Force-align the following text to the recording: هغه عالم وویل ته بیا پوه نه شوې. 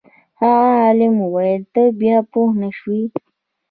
هغه 0.39 0.61
عالم 0.81 1.13
وویل 1.19 1.63
ته 1.73 1.83
بیا 1.99 2.17
پوه 2.31 2.49
نه 2.61 2.69
شوې. 2.77 3.01